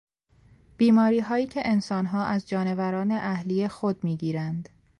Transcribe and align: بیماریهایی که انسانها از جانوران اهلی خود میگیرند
بیماریهایی 0.77 1.45
که 1.47 1.61
انسانها 1.69 2.25
از 2.25 2.47
جانوران 2.49 3.11
اهلی 3.11 3.67
خود 3.67 4.03
میگیرند 4.03 4.69